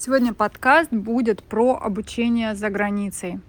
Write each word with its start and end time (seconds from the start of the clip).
Сегодня 0.00 0.32
подкаст 0.32 0.92
будет 0.92 1.42
про 1.42 1.74
обучение 1.74 2.54
за 2.54 2.70
границей. 2.70 3.40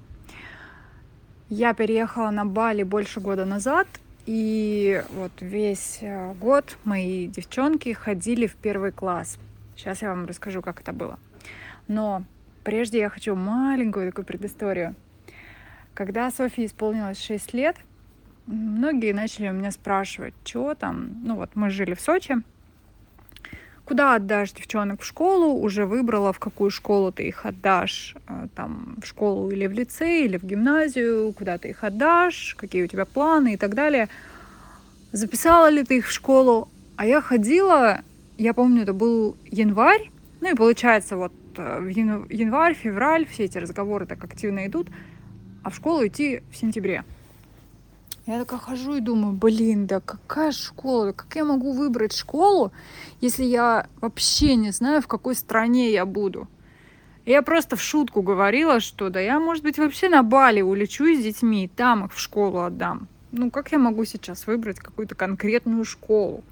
Я 1.48 1.75
переехала 1.75 2.32
на 2.32 2.44
Бали 2.44 2.82
больше 2.82 3.20
года 3.20 3.46
назад, 3.46 3.88
и 4.25 5.04
вот 5.12 5.32
весь 5.42 6.00
э, 6.01 6.33
год 6.33 6.75
мои 6.85 7.27
девчонки 7.27 7.93
ходили 7.93 8.48
в 8.48 8.55
первый 8.55 8.91
класс. 8.91 9.38
Сейчас 9.75 10.02
я 10.02 10.09
вам 10.09 10.25
расскажу, 10.25 10.64
как 10.64 10.82
это 10.82 10.91
было. 10.91 11.20
Но 11.88 12.23
прежде 12.63 12.97
я 12.97 13.09
хочу 13.09 13.36
маленькую 13.36 14.07
такую 14.07 14.25
предысторию. 14.25 14.95
Когда 15.93 16.31
Софии 16.31 16.66
исполнилось 16.66 17.21
6 17.21 17.54
лет, 17.54 17.75
многие 18.47 19.13
начали 19.13 19.50
у 19.50 19.54
меня 19.54 19.70
спрашивать, 19.70 20.34
что 20.43 20.73
там. 20.73 21.11
Ну 21.23 21.36
вот 21.36 21.52
мы 21.54 21.70
жили 21.70 21.93
в 21.93 22.02
Сочи, 22.02 22.38
куда 23.89 24.13
отдашь 24.13 24.51
девчонок 24.51 25.01
в 25.01 25.03
школу, 25.03 25.59
уже 25.59 25.87
выбрала, 25.87 26.31
в 26.31 26.38
какую 26.38 26.69
школу 26.69 27.11
ты 27.11 27.27
их 27.27 27.43
отдашь, 27.43 28.16
э, 28.27 28.47
там, 28.55 28.97
в 29.02 29.07
школу 29.07 29.49
или 29.49 29.66
в 29.66 29.71
лицей, 29.71 30.25
или 30.25 30.38
в 30.38 30.43
гимназию, 30.43 31.34
куда 31.34 31.57
ты 31.57 31.70
их 31.70 31.84
отдашь, 31.84 32.55
какие 32.55 32.83
у 32.83 32.88
тебя 32.88 33.05
планы 33.05 33.53
и 33.53 33.57
так 33.57 33.73
далее. 33.73 34.07
Записала 35.11 35.71
ли 35.71 35.83
ты 35.83 35.97
их 35.97 36.07
в 36.07 36.11
школу? 36.11 36.70
А 36.97 37.07
я 37.07 37.20
ходила, 37.20 38.02
я 38.38 38.53
помню, 38.53 38.83
это 38.83 38.94
был 38.94 39.35
январь, 39.45 40.11
ну 40.39 40.52
и 40.52 40.55
получается 40.55 41.17
вот 41.17 41.33
э, 41.58 41.80
в 41.80 41.88
январь, 41.88 42.75
февраль 42.75 43.25
все 43.25 43.45
эти 43.45 43.58
разговоры 43.58 44.05
так 44.05 44.23
активно 44.23 44.67
идут, 44.67 44.88
а 45.63 45.71
в 45.71 45.75
школу 45.75 46.05
идти 46.05 46.44
в 46.52 46.55
сентябре. 46.55 47.03
Я 48.29 48.38
такая 48.38 48.59
хожу 48.59 48.97
и 48.97 49.01
думаю, 49.01 49.33
блин, 49.33 49.88
да 49.88 50.01
какая 50.01 50.51
школа, 50.51 51.13
как 51.13 51.35
я 51.35 51.43
могу 51.43 51.71
выбрать 51.71 52.13
школу, 52.13 52.71
если 53.21 53.43
я 53.43 53.88
вообще 54.02 54.53
не 54.53 54.69
знаю, 54.69 55.02
в 55.02 55.07
какой 55.07 55.33
стране 55.33 55.91
я 55.91 56.05
буду. 56.05 56.47
Я 57.25 57.41
просто 57.41 57.75
в 57.75 57.81
шутку 57.81 58.21
говорила, 58.21 58.81
что 58.81 59.09
да 59.09 59.19
я, 59.19 59.39
может 59.39 59.63
быть, 59.63 59.80
вообще 59.80 60.09
на 60.09 60.21
Бали 60.21 60.61
улечу 60.61 61.05
с 61.05 61.23
детьми, 61.23 61.66
и 61.66 61.67
там 61.67 62.05
их 62.05 62.13
в 62.13 62.19
школу 62.19 62.59
отдам. 62.59 63.08
Ну, 63.31 63.49
как 63.49 63.71
я 63.71 63.80
могу 63.80 64.05
сейчас 64.05 64.45
выбрать 64.45 64.77
какую-то 64.77 65.16
конкретную 65.16 65.83
школу? 65.83 66.43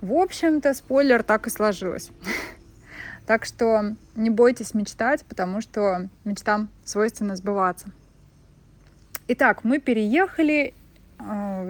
В 0.00 0.12
общем-то, 0.12 0.72
спойлер, 0.72 1.24
так 1.24 1.48
и 1.48 1.50
сложилось. 1.50 2.10
Так 3.26 3.44
что 3.44 3.96
не 4.14 4.30
бойтесь 4.30 4.72
мечтать, 4.72 5.24
потому 5.24 5.60
что 5.60 6.08
мечтам 6.22 6.68
свойственно 6.84 7.34
сбываться. 7.34 7.90
Итак, 9.28 9.64
мы 9.64 9.80
переехали. 9.80 10.72
А, 11.18 11.66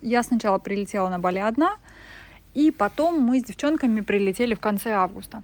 я 0.00 0.22
сначала 0.22 0.58
прилетела 0.58 1.08
на 1.08 1.18
Бали 1.18 1.40
одна, 1.40 1.76
и 2.54 2.70
потом 2.70 3.20
мы 3.20 3.40
с 3.40 3.44
девчонками 3.44 4.00
прилетели 4.00 4.54
в 4.54 4.60
конце 4.60 4.92
августа. 4.92 5.42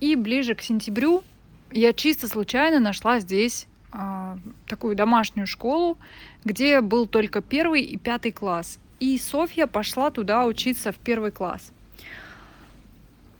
И 0.00 0.14
ближе 0.16 0.54
к 0.54 0.60
сентябрю 0.60 1.22
я 1.70 1.92
чисто 1.92 2.28
случайно 2.28 2.80
нашла 2.80 3.20
здесь 3.20 3.66
э, 3.92 4.36
такую 4.66 4.94
домашнюю 4.94 5.46
школу, 5.46 5.96
где 6.44 6.80
был 6.80 7.06
только 7.06 7.40
первый 7.40 7.82
и 7.82 7.96
пятый 7.96 8.32
класс. 8.32 8.78
И 9.00 9.16
Софья 9.18 9.66
пошла 9.66 10.10
туда 10.10 10.44
учиться 10.44 10.92
в 10.92 10.96
первый 10.96 11.30
класс. 11.30 11.72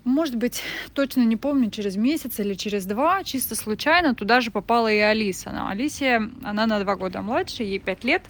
Может 0.05 0.37
быть, 0.37 0.63
точно 0.93 1.23
не 1.23 1.37
помню, 1.37 1.71
через 1.71 1.97
месяц 1.97 2.39
или 2.39 2.53
через 2.53 2.85
два, 2.85 3.25
чисто 3.25 3.55
случайно 3.55 4.15
туда 4.15 4.43
же 4.43 4.51
попала 4.51 4.93
и 4.93 4.99
Алиса. 4.99 5.51
Но 5.51 5.69
Алисия, 5.69 6.31
она 6.43 6.67
на 6.67 6.79
два 6.81 6.97
года 6.97 7.23
младше, 7.23 7.63
ей 7.63 7.79
пять 7.79 8.05
лет. 8.05 8.23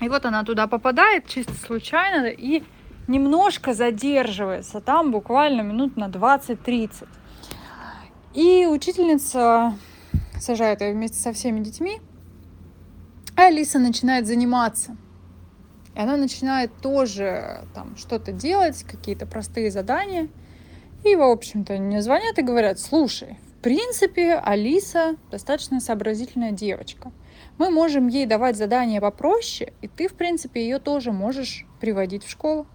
И 0.00 0.08
вот 0.08 0.24
она 0.24 0.42
туда 0.42 0.66
попадает 0.66 1.26
чисто 1.26 1.52
случайно 1.52 2.28
и 2.28 2.64
немножко 3.08 3.74
задерживается 3.74 4.80
там 4.80 5.10
буквально 5.10 5.60
минут 5.60 5.98
на 5.98 6.08
20-30. 6.08 7.06
И 8.32 8.64
учительница 8.64 9.76
сажает 10.40 10.80
ее 10.80 10.94
вместе 10.94 11.18
со 11.18 11.34
всеми 11.34 11.60
детьми, 11.62 12.00
а 13.36 13.48
Алиса 13.48 13.78
начинает 13.78 14.26
заниматься. 14.26 14.96
И 15.94 16.00
она 16.00 16.16
начинает 16.16 16.74
тоже 16.80 17.66
там 17.74 17.98
что-то 17.98 18.32
делать, 18.32 18.82
какие-то 18.84 19.26
простые 19.26 19.70
задания– 19.70 20.28
и, 21.04 21.16
в 21.16 21.22
общем-то, 21.22 21.74
мне 21.78 22.02
звонят 22.02 22.38
и 22.38 22.42
говорят, 22.42 22.78
слушай, 22.78 23.38
в 23.58 23.62
принципе, 23.62 24.34
Алиса 24.34 25.16
достаточно 25.30 25.80
сообразительная 25.80 26.52
девочка. 26.52 27.12
Мы 27.58 27.70
можем 27.70 28.08
ей 28.08 28.26
давать 28.26 28.56
задания 28.56 29.00
попроще, 29.00 29.72
и 29.82 29.88
ты, 29.88 30.08
в 30.08 30.14
принципе, 30.14 30.62
ее 30.62 30.78
тоже 30.78 31.12
можешь 31.12 31.66
приводить 31.80 32.24
в 32.24 32.30
школу. 32.30 32.66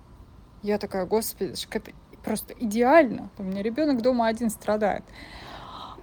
Я 0.61 0.77
такая, 0.77 1.05
господи, 1.05 1.53
это 1.71 1.91
просто 2.23 2.53
идеально. 2.59 3.29
У 3.37 3.43
меня 3.43 3.63
ребенок 3.63 4.01
дома 4.01 4.27
один 4.27 4.49
страдает. 4.49 5.03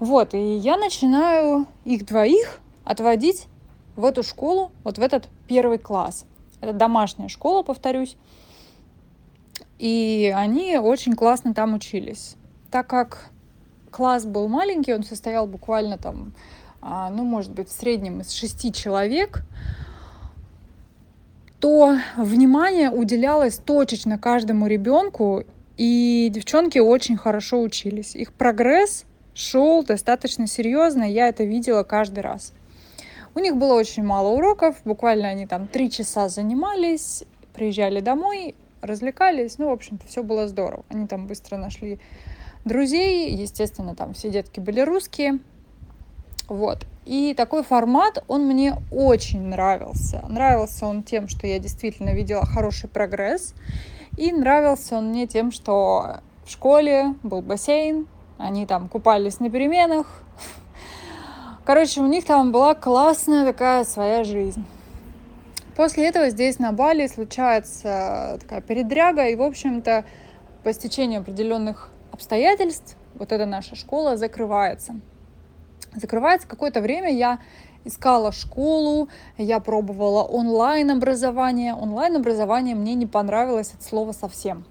Вот, 0.01 0.35
и 0.35 0.57
я 0.57 0.77
начинаю 0.77 1.67
их 1.85 2.05
двоих 2.05 2.61
отводить 2.85 3.47
в 3.95 4.05
эту 4.05 4.23
школу, 4.23 4.73
вот 4.83 4.99
в 4.99 5.03
этот 5.03 5.29
первый 5.47 5.79
класс. 5.79 6.27
Это 6.61 6.73
домашняя 6.73 7.29
школа, 7.29 7.63
повторюсь. 7.63 8.17
И 9.83 10.33
они 10.33 10.79
очень 10.79 11.17
классно 11.17 11.55
там 11.55 11.75
учились. 11.75 12.37
Так 12.71 12.87
как 12.87 13.31
класс 13.91 14.25
был 14.25 14.47
маленький, 14.47 14.95
он 14.95 15.03
состоял 15.03 15.49
буквально 15.49 15.99
там, 15.99 16.35
а, 16.81 17.11
ну, 17.11 17.25
может 17.25 17.51
быть, 17.51 17.69
в 17.69 17.73
среднем 17.73 18.21
из 18.21 18.31
шести 18.31 18.73
человек, 18.73 19.43
то 21.59 21.97
внимание 22.17 22.93
уделялось 22.93 23.57
точечно 23.59 24.21
каждому 24.21 24.69
ребенку, 24.69 25.43
и 25.77 26.31
девчонки 26.33 26.79
очень 26.79 27.17
хорошо 27.17 27.61
учились. 27.61 28.15
Их 28.15 28.33
прогресс 28.35 29.05
шел 29.35 29.83
достаточно 29.83 30.47
серьезно, 30.47 31.03
я 31.03 31.27
это 31.27 31.43
видела 31.43 31.83
каждый 31.83 32.21
раз. 32.21 32.53
У 33.35 33.41
них 33.41 33.57
было 33.57 33.75
очень 33.75 34.05
мало 34.05 34.29
уроков, 34.29 34.77
буквально 34.85 35.27
они 35.27 35.49
там 35.49 35.67
три 35.67 35.91
часа 35.91 36.29
занимались, 36.29 37.25
приезжали 37.53 37.99
домой, 37.99 38.55
развлекались. 38.83 39.59
Ну, 39.59 39.71
в 39.71 39.73
общем-то, 39.73 40.07
все 40.07 40.23
было 40.23 40.47
здорово. 40.49 40.85
Они 40.91 41.07
там 41.07 41.27
быстро 41.27 41.57
нашли 41.57 41.99
друзей. 42.65 43.35
Естественно, 43.35 43.95
там 43.95 44.13
все 44.13 44.29
детки 44.29 44.61
были 44.61 44.81
русские. 44.81 45.39
Вот. 46.49 46.87
И 47.07 47.35
такой 47.35 47.63
формат, 47.63 48.23
он 48.29 48.47
мне 48.47 48.77
очень 48.91 49.43
нравился. 49.43 50.23
Нравился 50.29 50.87
он 50.87 51.03
тем, 51.03 51.29
что 51.29 51.47
я 51.47 51.59
действительно 51.59 52.11
видела 52.11 52.45
хороший 52.45 52.89
прогресс. 52.89 53.55
И 54.17 54.31
нравился 54.31 54.97
он 54.99 55.09
мне 55.09 55.27
тем, 55.27 55.53
что 55.53 56.19
в 56.45 56.51
школе 56.51 57.15
был 57.23 57.41
бассейн, 57.41 58.07
они 58.37 58.67
там 58.67 58.89
купались 58.89 59.41
на 59.41 59.51
переменах. 59.51 60.23
Короче, 61.65 62.01
у 62.01 62.07
них 62.07 62.25
там 62.25 62.53
была 62.53 62.75
классная 62.75 63.47
такая 63.47 63.85
своя 63.85 64.25
жизнь. 64.25 64.65
После 65.77 66.07
этого 66.07 66.29
здесь 66.29 66.59
на 66.59 66.73
Бали 66.73 67.07
случается 67.07 68.39
такая 68.41 68.61
передряга, 68.61 69.29
и, 69.29 69.37
в 69.37 69.43
общем-то, 69.43 70.05
по 70.63 70.73
стечению 70.73 71.21
определенных 71.21 71.91
обстоятельств 72.13 72.97
вот 73.15 73.33
эта 73.33 73.47
наша 73.47 73.75
школа 73.75 74.17
закрывается. 74.17 75.01
Закрывается 75.95 76.47
какое-то 76.47 76.81
время, 76.81 77.11
я 77.11 77.39
искала 77.85 78.33
школу, 78.33 79.09
я 79.39 79.61
пробовала 79.61 80.23
онлайн-образование. 80.23 81.75
Онлайн-образование 81.75 82.75
мне 82.75 82.95
не 82.95 83.07
понравилось 83.07 83.73
от 83.75 83.83
слова 83.83 84.13
совсем. 84.13 84.65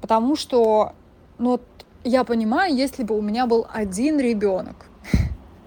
Потому 0.00 0.36
что, 0.36 0.92
ну, 1.38 1.60
я 2.04 2.24
понимаю, 2.24 2.74
если 2.74 3.02
бы 3.02 3.18
у 3.18 3.22
меня 3.22 3.46
был 3.46 3.66
один 3.72 4.20
ребенок, 4.20 4.86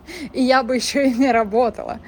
и 0.33 0.43
я 0.43 0.63
бы 0.63 0.75
еще 0.75 1.07
и 1.07 1.13
не 1.13 1.31
работала. 1.31 1.99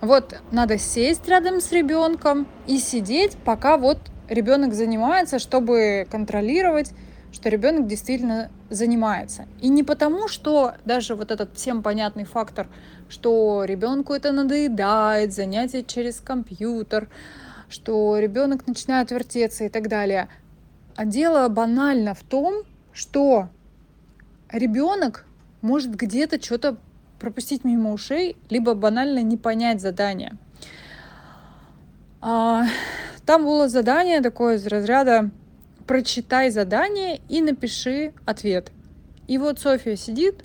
Вот 0.00 0.40
надо 0.50 0.78
сесть 0.78 1.28
рядом 1.28 1.60
с 1.60 1.72
ребенком 1.72 2.46
и 2.66 2.78
сидеть, 2.78 3.36
пока 3.44 3.76
вот 3.76 3.98
ребенок 4.28 4.74
занимается, 4.74 5.38
чтобы 5.38 6.06
контролировать, 6.10 6.92
что 7.32 7.48
ребенок 7.48 7.86
действительно 7.86 8.50
занимается. 8.70 9.46
И 9.60 9.68
не 9.68 9.82
потому, 9.82 10.28
что 10.28 10.74
даже 10.84 11.14
вот 11.14 11.30
этот 11.30 11.56
всем 11.56 11.82
понятный 11.82 12.24
фактор, 12.24 12.68
что 13.08 13.64
ребенку 13.64 14.12
это 14.12 14.32
надоедает, 14.32 15.32
занятие 15.32 15.84
через 15.84 16.20
компьютер, 16.20 17.08
что 17.68 18.18
ребенок 18.18 18.66
начинает 18.66 19.10
вертеться 19.10 19.64
и 19.64 19.68
так 19.68 19.88
далее. 19.88 20.28
А 20.96 21.04
дело 21.04 21.48
банально 21.48 22.14
в 22.14 22.22
том, 22.22 22.64
что 22.92 23.48
ребенок 24.50 25.26
может 25.60 25.94
где-то 25.94 26.42
что-то 26.42 26.76
пропустить 27.18 27.64
мимо 27.64 27.92
ушей, 27.92 28.36
либо 28.50 28.74
банально 28.74 29.22
не 29.22 29.36
понять 29.36 29.80
задание. 29.80 30.36
А, 32.20 32.64
там 33.26 33.44
было 33.44 33.68
задание 33.68 34.20
такое 34.20 34.56
из 34.56 34.66
разряда 34.66 35.30
прочитай 35.86 36.50
задание 36.50 37.20
и 37.28 37.40
напиши 37.40 38.12
ответ. 38.24 38.72
И 39.26 39.38
вот 39.38 39.58
София 39.58 39.96
сидит, 39.96 40.44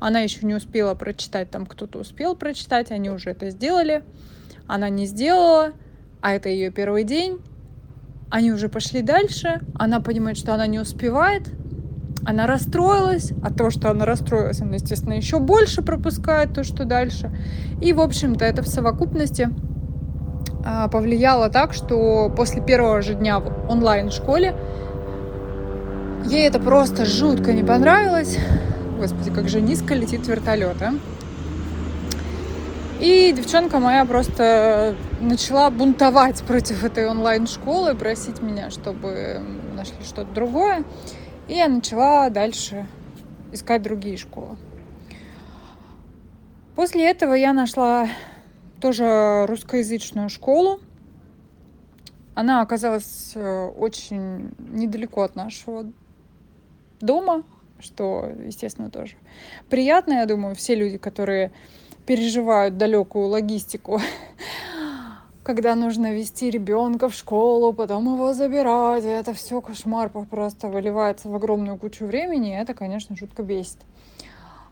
она 0.00 0.20
еще 0.20 0.44
не 0.44 0.54
успела 0.54 0.94
прочитать, 0.94 1.50
там 1.50 1.66
кто-то 1.66 1.98
успел 1.98 2.34
прочитать, 2.34 2.90
они 2.90 3.10
уже 3.10 3.30
это 3.30 3.50
сделали, 3.50 4.04
она 4.66 4.88
не 4.88 5.06
сделала, 5.06 5.72
а 6.20 6.32
это 6.34 6.48
ее 6.48 6.70
первый 6.70 7.04
день, 7.04 7.40
они 8.30 8.52
уже 8.52 8.68
пошли 8.68 9.02
дальше, 9.02 9.60
она 9.74 10.00
понимает, 10.00 10.38
что 10.38 10.54
она 10.54 10.66
не 10.66 10.80
успевает, 10.80 11.50
она 12.24 12.46
расстроилась, 12.46 13.32
а 13.42 13.52
то, 13.52 13.70
что 13.70 13.90
она 13.90 14.04
расстроилась, 14.04 14.60
она, 14.60 14.74
естественно, 14.74 15.14
еще 15.14 15.38
больше 15.38 15.82
пропускает 15.82 16.54
то, 16.54 16.64
что 16.64 16.84
дальше. 16.84 17.30
И, 17.80 17.92
в 17.92 18.00
общем-то, 18.00 18.44
это 18.44 18.62
в 18.62 18.68
совокупности 18.68 19.50
а, 20.64 20.88
повлияло 20.88 21.48
так, 21.48 21.72
что 21.72 22.32
после 22.36 22.62
первого 22.62 23.02
же 23.02 23.14
дня 23.14 23.40
в 23.40 23.70
онлайн-школе 23.70 24.54
ей 26.26 26.46
это 26.46 26.60
просто 26.60 27.04
жутко 27.04 27.52
не 27.52 27.64
понравилось. 27.64 28.38
Господи, 28.98 29.30
как 29.30 29.48
же 29.48 29.60
низко 29.60 29.94
летит 29.94 30.26
вертолет, 30.28 30.80
а? 30.80 30.92
И 33.00 33.32
девчонка 33.36 33.80
моя 33.80 34.04
просто 34.04 34.94
начала 35.20 35.70
бунтовать 35.70 36.40
против 36.44 36.84
этой 36.84 37.08
онлайн-школы, 37.08 37.96
просить 37.96 38.40
меня, 38.40 38.70
чтобы 38.70 39.40
нашли 39.74 39.96
что-то 40.04 40.32
другое. 40.32 40.84
И 41.48 41.54
я 41.54 41.68
начала 41.68 42.30
дальше 42.30 42.86
искать 43.52 43.82
другие 43.82 44.16
школы. 44.16 44.56
После 46.74 47.10
этого 47.10 47.34
я 47.34 47.52
нашла 47.52 48.08
тоже 48.80 49.46
русскоязычную 49.46 50.28
школу. 50.28 50.80
Она 52.34 52.62
оказалась 52.62 53.32
э, 53.34 53.66
очень 53.66 54.54
недалеко 54.58 55.22
от 55.22 55.36
нашего 55.36 55.92
дома, 57.00 57.44
что, 57.78 58.32
естественно, 58.44 58.90
тоже 58.90 59.16
приятно. 59.68 60.14
Я 60.14 60.26
думаю, 60.26 60.54
все 60.54 60.74
люди, 60.74 60.96
которые 60.96 61.52
переживают 62.06 62.78
далекую 62.78 63.26
логистику, 63.26 64.00
когда 65.42 65.74
нужно 65.74 66.14
вести 66.14 66.50
ребенка 66.50 67.08
в 67.08 67.14
школу, 67.14 67.72
потом 67.72 68.14
его 68.14 68.32
забирать, 68.32 69.04
это 69.04 69.34
все 69.34 69.60
кошмар 69.60 70.08
просто 70.08 70.68
выливается 70.68 71.28
в 71.28 71.34
огромную 71.34 71.78
кучу 71.78 72.06
времени, 72.06 72.50
и 72.50 72.56
это, 72.56 72.74
конечно, 72.74 73.16
жутко 73.16 73.42
бесит. 73.42 73.78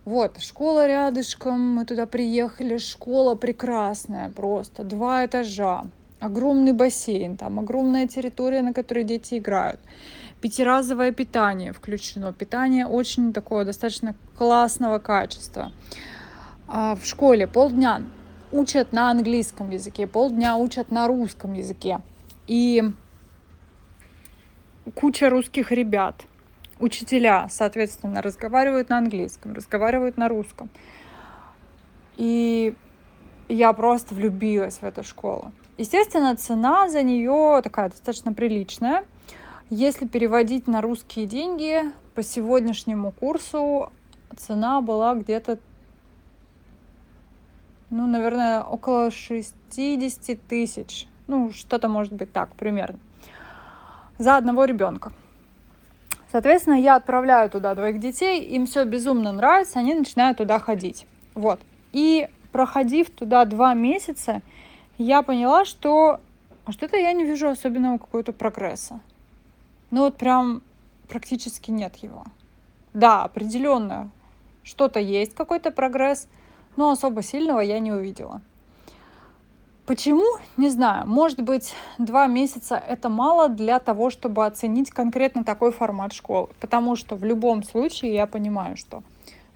Вот, 0.04 0.40
школа 0.40 0.86
рядышком, 0.86 1.60
мы 1.74 1.84
туда 1.84 2.06
приехали, 2.06 2.78
школа 2.78 3.34
прекрасная 3.34 4.30
просто, 4.30 4.84
два 4.84 5.26
этажа, 5.26 5.86
огромный 6.20 6.72
бассейн, 6.72 7.36
там 7.36 7.58
огромная 7.58 8.06
территория, 8.06 8.62
на 8.62 8.72
которой 8.72 9.04
дети 9.04 9.38
играют. 9.38 9.80
Пятиразовое 10.40 11.12
питание 11.12 11.72
включено, 11.72 12.32
питание 12.32 12.86
очень 12.86 13.32
такое 13.32 13.64
достаточно 13.64 14.14
классного 14.38 14.98
качества. 14.98 15.72
А 16.66 16.94
в 16.96 17.04
школе 17.04 17.46
полдня 17.46 18.02
учат 18.52 18.92
на 18.92 19.10
английском 19.10 19.70
языке, 19.70 20.06
полдня 20.06 20.56
учат 20.56 20.90
на 20.90 21.06
русском 21.06 21.52
языке. 21.52 22.00
И 22.46 22.82
куча 24.94 25.30
русских 25.30 25.72
ребят. 25.72 26.24
Учителя, 26.78 27.48
соответственно, 27.50 28.22
разговаривают 28.22 28.88
на 28.88 28.98
английском, 28.98 29.52
разговаривают 29.52 30.16
на 30.16 30.28
русском. 30.28 30.70
И 32.16 32.74
я 33.48 33.72
просто 33.72 34.14
влюбилась 34.14 34.78
в 34.78 34.84
эту 34.84 35.02
школу. 35.02 35.52
Естественно, 35.76 36.36
цена 36.36 36.88
за 36.88 37.02
нее 37.02 37.60
такая 37.62 37.90
достаточно 37.90 38.32
приличная. 38.32 39.04
Если 39.68 40.06
переводить 40.06 40.66
на 40.66 40.80
русские 40.80 41.26
деньги, 41.26 41.82
по 42.14 42.22
сегодняшнему 42.22 43.12
курсу 43.12 43.92
цена 44.36 44.80
была 44.80 45.14
где-то 45.14 45.58
ну, 47.90 48.06
наверное, 48.06 48.62
около 48.62 49.10
60 49.10 50.40
тысяч. 50.48 51.08
Ну, 51.26 51.52
что-то 51.52 51.88
может 51.88 52.12
быть 52.12 52.32
так, 52.32 52.54
примерно. 52.54 52.98
За 54.18 54.36
одного 54.36 54.64
ребенка. 54.64 55.12
Соответственно, 56.30 56.74
я 56.74 56.94
отправляю 56.94 57.50
туда 57.50 57.74
двоих 57.74 57.98
детей, 57.98 58.44
им 58.44 58.66
все 58.66 58.84
безумно 58.84 59.32
нравится, 59.32 59.80
они 59.80 59.94
начинают 59.94 60.38
туда 60.38 60.60
ходить. 60.60 61.06
Вот. 61.34 61.60
И 61.92 62.28
проходив 62.52 63.10
туда 63.10 63.44
два 63.44 63.74
месяца, 63.74 64.42
я 64.96 65.22
поняла, 65.22 65.64
что 65.64 66.20
что-то 66.68 66.96
я 66.96 67.12
не 67.12 67.24
вижу 67.24 67.48
особенного 67.48 67.98
какого-то 67.98 68.32
прогресса. 68.32 69.00
Ну 69.90 70.02
вот 70.02 70.16
прям 70.16 70.62
практически 71.08 71.72
нет 71.72 71.96
его. 71.96 72.24
Да, 72.92 73.24
определенно 73.24 74.10
что-то 74.62 75.00
есть, 75.00 75.34
какой-то 75.34 75.72
прогресс– 75.72 76.28
но 76.76 76.90
особо 76.90 77.22
сильного 77.22 77.60
я 77.60 77.78
не 77.78 77.92
увидела. 77.92 78.40
Почему? 79.90 80.38
Не 80.56 80.68
знаю. 80.68 81.04
Может 81.08 81.42
быть, 81.42 81.74
два 81.98 82.28
месяца 82.28 82.76
это 82.76 83.08
мало 83.08 83.48
для 83.48 83.80
того, 83.80 84.10
чтобы 84.10 84.46
оценить 84.46 84.90
конкретно 84.90 85.42
такой 85.42 85.72
формат 85.72 86.12
школы. 86.12 86.48
Потому 86.60 86.94
что 86.94 87.16
в 87.16 87.24
любом 87.24 87.64
случае 87.64 88.14
я 88.14 88.28
понимаю, 88.28 88.76
что 88.76 89.02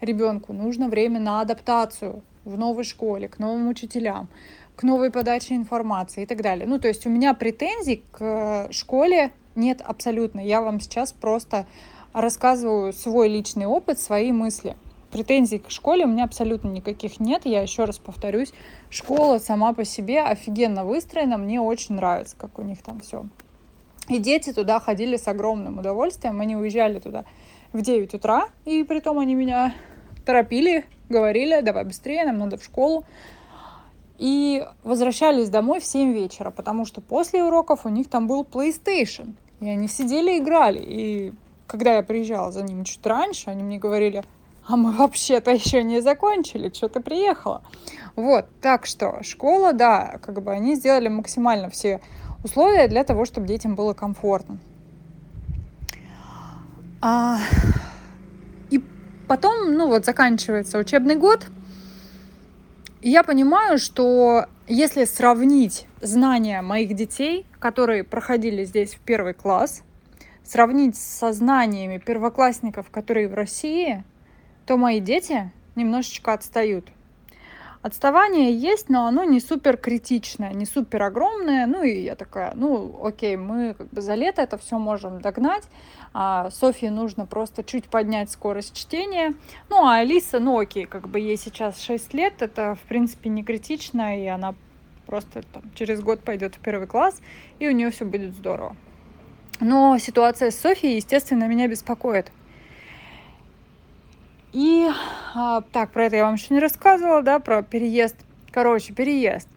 ребенку 0.00 0.52
нужно 0.52 0.88
время 0.88 1.20
на 1.20 1.40
адаптацию 1.40 2.22
в 2.44 2.58
новой 2.58 2.82
школе, 2.82 3.28
к 3.28 3.38
новым 3.38 3.68
учителям, 3.68 4.26
к 4.74 4.82
новой 4.82 5.12
подаче 5.12 5.54
информации 5.54 6.24
и 6.24 6.26
так 6.26 6.42
далее. 6.42 6.66
Ну, 6.66 6.80
то 6.80 6.88
есть 6.88 7.06
у 7.06 7.10
меня 7.10 7.32
претензий 7.34 8.02
к 8.10 8.68
школе 8.72 9.30
нет 9.54 9.82
абсолютно. 9.84 10.40
Я 10.40 10.62
вам 10.62 10.80
сейчас 10.80 11.12
просто 11.12 11.64
рассказываю 12.12 12.92
свой 12.92 13.28
личный 13.28 13.66
опыт, 13.66 14.00
свои 14.00 14.32
мысли 14.32 14.76
претензий 15.14 15.60
к 15.60 15.70
школе 15.70 16.06
у 16.06 16.08
меня 16.08 16.24
абсолютно 16.24 16.68
никаких 16.70 17.20
нет. 17.20 17.42
Я 17.44 17.62
еще 17.62 17.84
раз 17.84 17.98
повторюсь, 17.98 18.52
школа 18.90 19.38
сама 19.38 19.72
по 19.72 19.84
себе 19.84 20.20
офигенно 20.20 20.84
выстроена, 20.84 21.38
мне 21.38 21.60
очень 21.60 21.94
нравится, 21.94 22.34
как 22.36 22.58
у 22.58 22.62
них 22.62 22.82
там 22.82 22.98
все. 22.98 23.24
И 24.08 24.18
дети 24.18 24.52
туда 24.52 24.80
ходили 24.80 25.16
с 25.16 25.28
огромным 25.28 25.78
удовольствием. 25.78 26.40
Они 26.40 26.56
уезжали 26.56 26.98
туда 26.98 27.24
в 27.72 27.80
9 27.80 28.12
утра, 28.12 28.48
и 28.64 28.82
при 28.82 28.98
том 28.98 29.20
они 29.20 29.36
меня 29.36 29.72
торопили, 30.26 30.84
говорили, 31.08 31.60
давай 31.60 31.84
быстрее, 31.84 32.24
нам 32.24 32.38
надо 32.38 32.58
в 32.58 32.64
школу. 32.64 33.04
И 34.18 34.66
возвращались 34.82 35.48
домой 35.48 35.78
в 35.78 35.84
7 35.84 36.12
вечера, 36.12 36.50
потому 36.50 36.86
что 36.86 37.00
после 37.00 37.44
уроков 37.44 37.86
у 37.86 37.88
них 37.88 38.08
там 38.10 38.26
был 38.26 38.42
PlayStation. 38.42 39.34
И 39.60 39.68
они 39.68 39.86
сидели 39.86 40.38
играли. 40.38 40.80
И 40.84 41.32
когда 41.68 41.94
я 41.94 42.02
приезжала 42.02 42.50
за 42.50 42.64
ними 42.64 42.82
чуть 42.82 43.06
раньше, 43.06 43.50
они 43.50 43.62
мне 43.62 43.78
говорили, 43.78 44.24
а 44.66 44.76
мы 44.76 44.92
вообще-то 44.92 45.50
еще 45.50 45.82
не 45.82 46.00
закончили, 46.00 46.72
что 46.72 46.88
ты 46.88 47.00
приехала. 47.00 47.62
Вот, 48.16 48.46
так 48.60 48.86
что 48.86 49.22
школа, 49.22 49.72
да, 49.72 50.18
как 50.22 50.42
бы 50.42 50.52
они 50.52 50.74
сделали 50.74 51.08
максимально 51.08 51.68
все 51.68 52.00
условия 52.42 52.88
для 52.88 53.04
того, 53.04 53.24
чтобы 53.24 53.46
детям 53.46 53.74
было 53.74 53.92
комфортно. 53.92 54.58
А, 57.02 57.38
и 58.70 58.82
потом, 59.28 59.74
ну 59.74 59.88
вот, 59.88 60.06
заканчивается 60.06 60.78
учебный 60.78 61.16
год, 61.16 61.46
и 63.02 63.10
я 63.10 63.22
понимаю, 63.22 63.76
что 63.76 64.46
если 64.66 65.04
сравнить 65.04 65.86
знания 66.00 66.62
моих 66.62 66.94
детей, 66.94 67.44
которые 67.58 68.02
проходили 68.02 68.64
здесь 68.64 68.94
в 68.94 69.00
первый 69.00 69.34
класс, 69.34 69.82
сравнить 70.42 70.96
со 70.96 71.34
знаниями 71.34 71.98
первоклассников, 71.98 72.88
которые 72.90 73.28
в 73.28 73.34
России– 73.34 74.02
то 74.66 74.76
мои 74.76 75.00
дети 75.00 75.50
немножечко 75.76 76.32
отстают. 76.32 76.88
Отставание 77.82 78.50
есть, 78.50 78.88
но 78.88 79.04
оно 79.06 79.24
не 79.24 79.40
супер 79.40 79.76
критичное, 79.76 80.54
не 80.54 80.64
супер 80.64 81.02
огромное. 81.02 81.66
Ну 81.66 81.82
и 81.82 82.00
я 82.00 82.14
такая, 82.14 82.54
ну 82.54 83.04
окей, 83.04 83.36
мы 83.36 83.74
как 83.74 83.90
бы 83.90 84.00
за 84.00 84.14
лето 84.14 84.40
это 84.40 84.56
все 84.56 84.78
можем 84.78 85.20
догнать. 85.20 85.64
А 86.14 86.50
Софье 86.50 86.90
нужно 86.90 87.26
просто 87.26 87.62
чуть 87.62 87.84
поднять 87.84 88.30
скорость 88.30 88.74
чтения. 88.74 89.34
Ну 89.68 89.84
а 89.84 89.96
Алиса, 89.96 90.40
ну 90.40 90.58
окей, 90.58 90.86
как 90.86 91.08
бы 91.08 91.20
ей 91.20 91.36
сейчас 91.36 91.78
6 91.82 92.14
лет, 92.14 92.40
это 92.40 92.74
в 92.74 92.88
принципе 92.88 93.28
не 93.28 93.44
критично, 93.44 94.18
и 94.18 94.26
она 94.28 94.54
просто 95.04 95.42
там, 95.52 95.62
через 95.74 96.00
год 96.00 96.20
пойдет 96.20 96.54
в 96.54 96.60
первый 96.60 96.86
класс, 96.86 97.20
и 97.58 97.68
у 97.68 97.72
нее 97.72 97.90
все 97.90 98.06
будет 98.06 98.34
здорово. 98.34 98.76
Но 99.60 99.98
ситуация 99.98 100.50
с 100.50 100.58
Софией, 100.58 100.96
естественно, 100.96 101.44
меня 101.48 101.68
беспокоит. 101.68 102.32
И 104.54 104.88
а, 105.34 105.62
так, 105.72 105.90
про 105.90 106.04
это 106.04 106.14
я 106.14 106.24
вам 106.26 106.34
еще 106.34 106.54
не 106.54 106.60
рассказывала, 106.60 107.22
да, 107.22 107.40
про 107.40 107.64
переезд. 107.64 108.14
Короче, 108.52 108.94
переезд. 108.94 109.48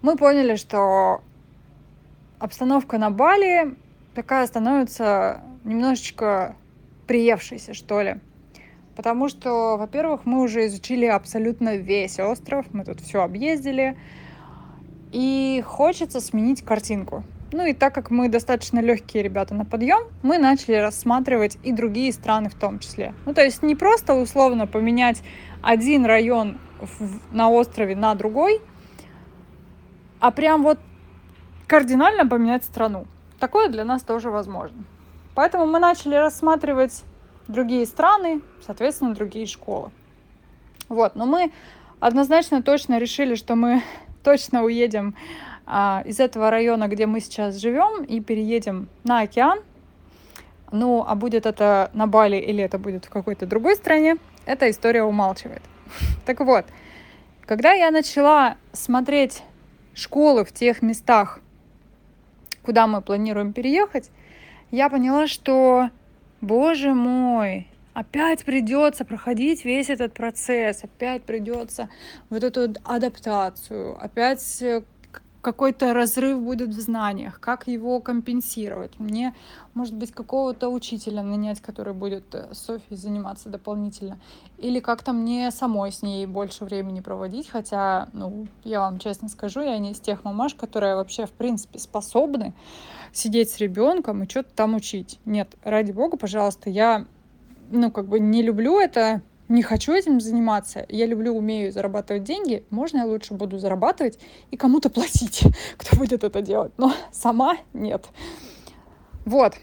Мы 0.00 0.16
поняли, 0.16 0.56
что 0.56 1.20
обстановка 2.38 2.96
на 2.96 3.10
Бали 3.10 3.74
такая 4.14 4.46
становится 4.46 5.42
немножечко 5.64 6.56
приевшейся, 7.06 7.74
что 7.74 8.00
ли. 8.00 8.16
Потому 8.96 9.28
что, 9.28 9.76
во-первых, 9.76 10.22
мы 10.24 10.40
уже 10.40 10.66
изучили 10.66 11.04
абсолютно 11.04 11.76
весь 11.76 12.18
остров, 12.18 12.64
мы 12.72 12.86
тут 12.86 13.02
все 13.02 13.22
объездили, 13.22 13.98
и 15.12 15.62
хочется 15.66 16.22
сменить 16.22 16.62
картинку. 16.62 17.22
Ну 17.52 17.66
и 17.66 17.72
так 17.72 17.94
как 17.94 18.10
мы 18.10 18.28
достаточно 18.28 18.80
легкие 18.80 19.22
ребята 19.22 19.54
на 19.54 19.64
подъем, 19.64 20.00
мы 20.22 20.38
начали 20.38 20.74
рассматривать 20.74 21.58
и 21.64 21.72
другие 21.72 22.12
страны 22.12 22.48
в 22.48 22.54
том 22.54 22.78
числе. 22.78 23.12
Ну 23.26 23.34
то 23.34 23.42
есть 23.42 23.62
не 23.62 23.74
просто 23.74 24.14
условно 24.14 24.66
поменять 24.66 25.22
один 25.60 26.06
район 26.06 26.58
в, 26.80 27.20
на 27.34 27.50
острове 27.50 27.96
на 27.96 28.14
другой, 28.14 28.60
а 30.20 30.30
прям 30.30 30.62
вот 30.62 30.78
кардинально 31.66 32.26
поменять 32.26 32.64
страну. 32.64 33.06
Такое 33.38 33.68
для 33.68 33.84
нас 33.84 34.02
тоже 34.02 34.30
возможно. 34.30 34.84
Поэтому 35.34 35.66
мы 35.66 35.78
начали 35.78 36.14
рассматривать 36.14 37.02
другие 37.48 37.86
страны, 37.86 38.42
соответственно, 38.64 39.14
другие 39.14 39.46
школы. 39.46 39.90
Вот, 40.88 41.14
но 41.16 41.26
мы 41.26 41.52
однозначно 42.00 42.62
точно 42.62 42.98
решили, 42.98 43.34
что 43.34 43.56
мы 43.56 43.82
точно 44.24 44.62
уедем 44.62 45.14
из 46.04 46.18
этого 46.18 46.50
района, 46.50 46.88
где 46.88 47.06
мы 47.06 47.20
сейчас 47.20 47.56
живем, 47.56 48.04
и 48.04 48.20
переедем 48.20 48.88
на 49.04 49.20
океан. 49.20 49.60
Ну, 50.72 51.04
а 51.06 51.14
будет 51.14 51.46
это 51.46 51.90
на 51.94 52.06
Бали 52.06 52.36
или 52.36 52.62
это 52.62 52.78
будет 52.78 53.04
в 53.04 53.10
какой-то 53.10 53.46
другой 53.46 53.76
стране, 53.76 54.16
эта 54.46 54.70
история 54.70 55.02
умалчивает. 55.02 55.62
Так 56.26 56.40
вот, 56.40 56.66
когда 57.46 57.72
я 57.72 57.90
начала 57.90 58.56
смотреть 58.72 59.42
школы 59.94 60.44
в 60.44 60.52
тех 60.52 60.82
местах, 60.82 61.40
куда 62.62 62.86
мы 62.86 63.02
планируем 63.02 63.52
переехать, 63.52 64.10
я 64.70 64.88
поняла, 64.88 65.26
что, 65.26 65.90
боже 66.40 66.94
мой, 66.94 67.66
опять 67.94 68.44
придется 68.44 69.04
проходить 69.04 69.64
весь 69.64 69.90
этот 69.90 70.12
процесс, 70.14 70.84
опять 70.84 71.24
придется 71.24 71.88
вот 72.28 72.44
эту 72.44 72.74
адаптацию, 72.84 73.96
опять 74.00 74.62
э, 74.62 74.82
какой-то 75.40 75.94
разрыв 75.94 76.40
будет 76.40 76.70
в 76.70 76.80
знаниях, 76.80 77.40
как 77.40 77.66
его 77.66 78.00
компенсировать. 78.00 78.98
Мне, 78.98 79.34
может 79.74 79.94
быть, 79.94 80.12
какого-то 80.12 80.68
учителя 80.68 81.22
нанять, 81.22 81.60
который 81.60 81.94
будет 81.94 82.34
э, 82.34 82.52
с 82.52 82.58
Софией 82.58 82.96
заниматься 82.96 83.48
дополнительно. 83.48 84.18
Или 84.58 84.80
как-то 84.80 85.12
мне 85.12 85.50
самой 85.50 85.92
с 85.92 86.02
ней 86.02 86.26
больше 86.26 86.64
времени 86.64 87.00
проводить, 87.00 87.48
хотя, 87.48 88.08
ну, 88.12 88.46
я 88.64 88.80
вам 88.80 88.98
честно 88.98 89.28
скажу, 89.28 89.60
я 89.60 89.78
не 89.78 89.92
из 89.92 90.00
тех 90.00 90.24
мамаш, 90.24 90.54
которые 90.54 90.96
вообще, 90.96 91.26
в 91.26 91.32
принципе, 91.32 91.78
способны 91.78 92.54
сидеть 93.12 93.50
с 93.50 93.58
ребенком 93.58 94.22
и 94.22 94.28
что-то 94.28 94.50
там 94.54 94.74
учить. 94.74 95.18
Нет, 95.24 95.54
ради 95.64 95.92
бога, 95.92 96.16
пожалуйста, 96.16 96.70
я, 96.70 97.06
ну, 97.70 97.90
как 97.90 98.06
бы 98.06 98.20
не 98.20 98.42
люблю 98.42 98.78
это, 98.78 99.22
не 99.50 99.62
хочу 99.62 99.92
этим 99.92 100.20
заниматься, 100.20 100.86
я 100.88 101.06
люблю, 101.06 101.34
умею 101.34 101.72
зарабатывать 101.72 102.22
деньги, 102.22 102.64
можно 102.70 102.98
я 102.98 103.06
лучше 103.06 103.34
буду 103.34 103.58
зарабатывать 103.58 104.18
и 104.52 104.56
кому-то 104.56 104.90
платить, 104.90 105.42
кто 105.76 105.96
будет 105.96 106.22
это 106.22 106.40
делать, 106.40 106.72
но 106.78 106.94
сама 107.12 107.56
нет. 107.72 108.06
Вот. 109.26 109.54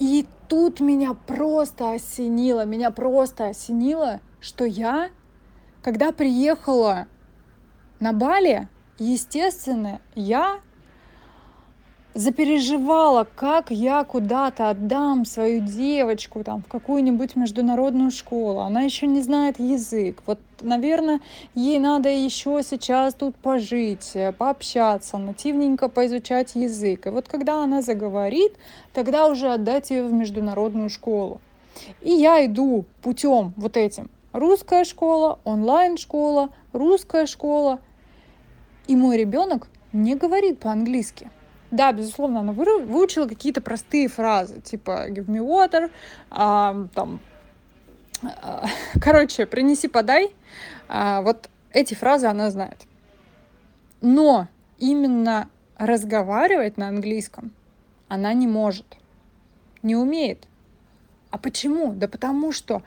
И 0.00 0.26
тут 0.48 0.80
меня 0.80 1.14
просто 1.14 1.92
осенило, 1.92 2.64
меня 2.64 2.90
просто 2.90 3.46
осенило, 3.46 4.20
что 4.40 4.64
я, 4.64 5.10
когда 5.80 6.10
приехала 6.10 7.06
на 8.00 8.12
Бали, 8.12 8.68
естественно, 8.98 10.00
я 10.16 10.60
запереживала, 12.14 13.26
как 13.34 13.70
я 13.70 14.04
куда-то 14.04 14.70
отдам 14.70 15.24
свою 15.24 15.60
девочку 15.60 16.44
там 16.44 16.62
в 16.62 16.68
какую-нибудь 16.68 17.36
международную 17.36 18.10
школу. 18.10 18.60
Она 18.60 18.82
еще 18.82 19.06
не 19.06 19.22
знает 19.22 19.58
язык. 19.58 20.22
Вот, 20.26 20.38
наверное, 20.60 21.20
ей 21.54 21.78
надо 21.78 22.08
еще 22.10 22.60
сейчас 22.62 23.14
тут 23.14 23.36
пожить, 23.36 24.10
э, 24.14 24.32
пообщаться, 24.32 25.16
нативненько 25.18 25.88
поизучать 25.88 26.54
язык. 26.54 27.06
И 27.06 27.10
вот 27.10 27.28
когда 27.28 27.62
она 27.64 27.82
заговорит, 27.82 28.56
тогда 28.92 29.26
уже 29.26 29.48
отдать 29.48 29.90
ее 29.90 30.04
в 30.04 30.12
международную 30.12 30.90
школу. 30.90 31.40
И 32.02 32.10
я 32.10 32.44
иду 32.44 32.84
путем 33.00 33.54
вот 33.56 33.76
этим. 33.76 34.10
Русская 34.32 34.84
школа, 34.84 35.38
онлайн-школа, 35.44 36.50
русская 36.72 37.26
школа. 37.26 37.80
И 38.86 38.96
мой 38.96 39.16
ребенок 39.16 39.68
не 39.92 40.14
говорит 40.14 40.58
по-английски. 40.58 41.30
Да, 41.72 41.90
безусловно, 41.90 42.40
она 42.40 42.52
выучила 42.52 43.26
какие-то 43.26 43.62
простые 43.62 44.06
фразы, 44.08 44.60
типа 44.60 45.08
give 45.08 45.24
me 45.24 45.38
water, 45.38 45.90
а, 46.30 46.86
там, 46.94 47.18
а, 48.22 48.66
короче, 49.00 49.46
принеси, 49.46 49.88
подай. 49.88 50.34
А, 50.86 51.22
вот 51.22 51.48
эти 51.72 51.94
фразы 51.94 52.26
она 52.26 52.50
знает. 52.50 52.76
Но 54.02 54.48
именно 54.78 55.48
разговаривать 55.78 56.76
на 56.76 56.88
английском 56.88 57.52
она 58.06 58.34
не 58.34 58.46
может, 58.46 58.98
не 59.82 59.96
умеет. 59.96 60.46
А 61.30 61.38
почему? 61.38 61.94
Да 61.94 62.06
потому 62.06 62.52
что, 62.52 62.82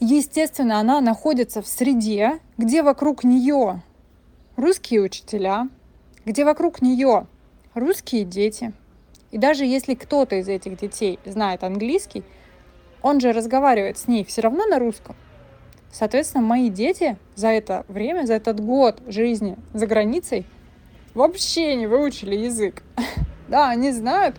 естественно, 0.00 0.80
она 0.80 1.00
находится 1.00 1.62
в 1.62 1.66
среде, 1.66 2.40
где 2.58 2.82
вокруг 2.82 3.24
нее 3.24 3.80
русские 4.56 5.00
учителя, 5.00 5.70
где 6.26 6.44
вокруг 6.44 6.82
нее 6.82 7.26
русские 7.74 8.24
дети. 8.24 8.72
И 9.30 9.38
даже 9.38 9.64
если 9.64 9.94
кто-то 9.94 10.36
из 10.36 10.48
этих 10.48 10.78
детей 10.78 11.18
знает 11.24 11.64
английский, 11.64 12.22
он 13.02 13.20
же 13.20 13.32
разговаривает 13.32 13.98
с 13.98 14.08
ней 14.08 14.24
все 14.24 14.40
равно 14.42 14.66
на 14.66 14.78
русском. 14.78 15.16
Соответственно, 15.92 16.42
мои 16.42 16.70
дети 16.70 17.16
за 17.36 17.48
это 17.48 17.84
время, 17.88 18.26
за 18.26 18.34
этот 18.34 18.60
год 18.60 19.00
жизни 19.06 19.56
за 19.72 19.86
границей 19.86 20.46
вообще 21.14 21.74
не 21.76 21.86
выучили 21.86 22.36
язык. 22.36 22.82
Да, 23.46 23.68
они 23.68 23.92
знают 23.92 24.36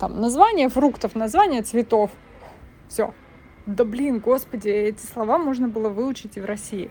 там 0.00 0.20
название 0.20 0.68
фруктов, 0.68 1.14
название 1.14 1.62
цветов. 1.62 2.10
Все. 2.88 3.14
Да 3.66 3.84
блин, 3.84 4.18
господи, 4.18 4.68
эти 4.68 5.06
слова 5.06 5.38
можно 5.38 5.68
было 5.68 5.88
выучить 5.90 6.36
и 6.36 6.40
в 6.40 6.44
России. 6.44 6.90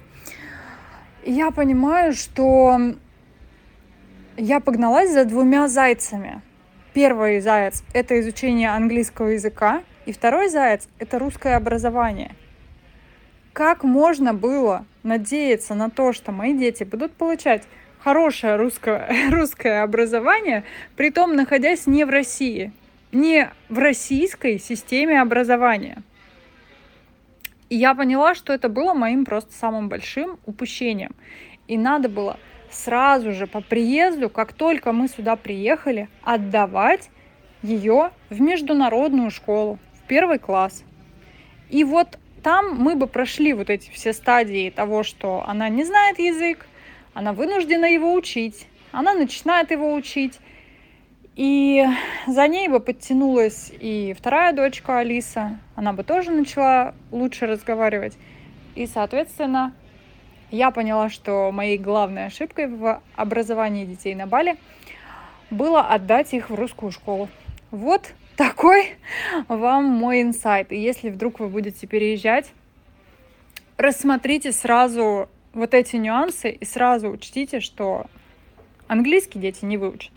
Я 1.25 1.51
понимаю, 1.51 2.13
что 2.13 2.79
я 4.37 4.59
погналась 4.59 5.11
за 5.11 5.25
двумя 5.25 5.67
зайцами. 5.67 6.41
Первый 6.93 7.39
заяц— 7.41 7.83
это 7.93 8.19
изучение 8.19 8.69
английского 8.69 9.29
языка, 9.29 9.83
и 10.05 10.13
второй 10.13 10.49
заяц— 10.49 10.87
это 10.99 11.19
русское 11.19 11.55
образование. 11.55 12.31
Как 13.53 13.83
можно 13.83 14.33
было 14.33 14.85
надеяться 15.03 15.73
на 15.73 15.89
то, 15.89 16.13
что 16.13 16.31
мои 16.31 16.53
дети 16.53 16.83
будут 16.83 17.13
получать 17.13 17.63
хорошее 17.99 18.55
русское, 18.55 19.09
русское 19.31 19.81
образование, 19.81 20.63
при 20.95 21.09
том 21.09 21.35
находясь 21.35 21.87
не 21.87 22.05
в 22.05 22.09
России, 22.09 22.71
не 23.11 23.49
в 23.69 23.79
российской 23.79 24.59
системе 24.59 25.19
образования? 25.19 26.03
И 27.69 27.75
я 27.75 27.95
поняла, 27.95 28.33
что 28.33 28.53
это 28.53 28.69
было 28.69 28.93
моим 28.93 29.25
просто 29.25 29.53
самым 29.53 29.89
большим 29.89 30.39
упущением. 30.45 31.11
И 31.67 31.77
надо 31.77 32.09
было 32.09 32.37
сразу 32.69 33.33
же 33.33 33.47
по 33.47 33.61
приезду, 33.61 34.29
как 34.29 34.53
только 34.53 34.91
мы 34.91 35.07
сюда 35.07 35.35
приехали, 35.35 36.09
отдавать 36.23 37.09
ее 37.63 38.11
в 38.29 38.39
международную 38.39 39.31
школу, 39.31 39.79
в 39.93 40.07
первый 40.07 40.39
класс. 40.39 40.83
И 41.69 41.83
вот 41.83 42.17
там 42.43 42.75
мы 42.77 42.95
бы 42.95 43.07
прошли 43.07 43.53
вот 43.53 43.69
эти 43.69 43.89
все 43.91 44.13
стадии 44.13 44.69
того, 44.69 45.03
что 45.03 45.43
она 45.47 45.69
не 45.69 45.83
знает 45.83 46.19
язык, 46.19 46.65
она 47.13 47.33
вынуждена 47.33 47.85
его 47.85 48.13
учить, 48.13 48.67
она 48.91 49.13
начинает 49.13 49.71
его 49.71 49.93
учить. 49.93 50.39
И 51.35 51.85
за 52.25 52.47
ней 52.47 52.67
бы 52.67 52.79
подтянулась 52.79 53.71
и 53.79 54.15
вторая 54.17 54.53
дочка 54.53 54.99
Алиса, 54.99 55.59
она 55.75 55.93
бы 55.93 56.03
тоже 56.03 56.31
начала 56.31 56.95
лучше 57.11 57.45
разговаривать. 57.45 58.17
И, 58.73 58.87
соответственно, 58.87 59.73
я 60.51 60.71
поняла, 60.71 61.09
что 61.09 61.51
моей 61.51 61.77
главной 61.77 62.27
ошибкой 62.27 62.67
в 62.67 63.01
образовании 63.15 63.85
детей 63.85 64.15
на 64.15 64.27
Бали 64.27 64.57
было 65.49 65.81
отдать 65.81 66.33
их 66.33 66.49
в 66.49 66.55
русскую 66.55 66.91
школу. 66.91 67.29
Вот 67.71 68.13
такой 68.35 68.95
вам 69.47 69.85
мой 69.85 70.21
инсайт. 70.21 70.71
И 70.71 70.77
если 70.77 71.09
вдруг 71.09 71.39
вы 71.39 71.49
будете 71.49 71.87
переезжать, 71.87 72.51
рассмотрите 73.77 74.51
сразу 74.51 75.29
вот 75.53 75.73
эти 75.73 75.95
нюансы 75.95 76.51
и 76.51 76.65
сразу 76.65 77.09
учтите, 77.09 77.59
что 77.59 78.05
английский 78.87 79.39
дети 79.39 79.65
не 79.65 79.77
выучат. 79.77 80.13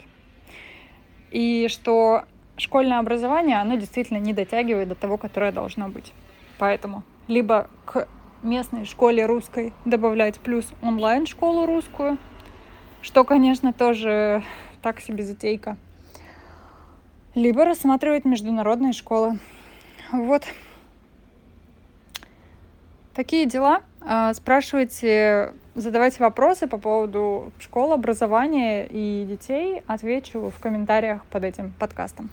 И 1.30 1.68
что 1.68 2.24
школьное 2.56 2.98
образование, 2.98 3.56
оно 3.56 3.76
действительно 3.76 4.18
не 4.18 4.32
дотягивает 4.32 4.88
до 4.88 4.94
того, 4.94 5.16
которое 5.16 5.52
должно 5.52 5.88
быть. 5.88 6.12
Поэтому 6.58 7.02
либо 7.26 7.68
к 7.84 8.06
местной 8.42 8.84
школе 8.84 9.26
русской 9.26 9.72
добавлять 9.84 10.38
плюс 10.40 10.66
онлайн-школу 10.82 11.66
русскую, 11.66 12.18
что, 13.02 13.24
конечно, 13.24 13.72
тоже 13.72 14.42
так 14.82 15.00
себе 15.00 15.24
затейка. 15.24 15.76
Либо 17.34 17.64
рассматривать 17.64 18.24
международные 18.24 18.92
школы. 18.92 19.38
Вот. 20.10 20.44
Такие 23.14 23.46
дела. 23.46 23.82
А, 24.00 24.32
спрашивайте, 24.34 25.52
задавайте 25.74 26.16
вопросы 26.20 26.66
по 26.66 26.78
поводу 26.78 27.52
школы, 27.58 27.94
образования 27.94 28.86
и 28.86 29.24
детей. 29.28 29.82
Отвечу 29.86 30.50
в 30.50 30.60
комментариях 30.60 31.24
под 31.26 31.44
этим 31.44 31.72
подкастом. 31.78 32.30